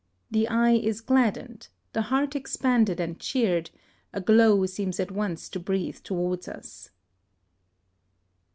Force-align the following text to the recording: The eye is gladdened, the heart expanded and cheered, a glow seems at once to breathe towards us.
The 0.31 0.47
eye 0.47 0.71
is 0.77 0.99
gladdened, 0.99 1.67
the 1.93 2.01
heart 2.01 2.35
expanded 2.35 2.99
and 2.99 3.19
cheered, 3.19 3.69
a 4.11 4.19
glow 4.19 4.65
seems 4.65 4.99
at 4.99 5.11
once 5.11 5.47
to 5.49 5.59
breathe 5.59 5.99
towards 6.01 6.47
us. 6.47 6.89